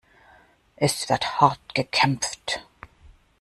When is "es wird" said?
0.77-1.39